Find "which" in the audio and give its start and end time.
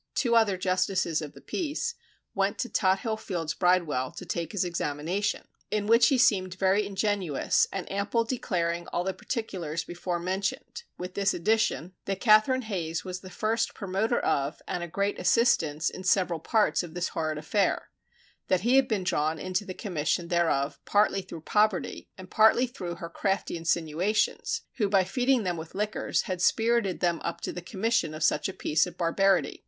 5.85-6.07